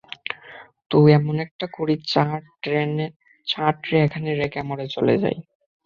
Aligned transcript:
তো 0.91 0.97
এমনটা 1.09 1.65
করি, 1.73 1.95
চা 2.07 2.23
ট্রে 3.81 3.97
এখানে 4.03 4.29
রেখে 4.41 4.57
আমরা 4.63 4.83
চলে 4.95 5.15
যাই। 5.23 5.37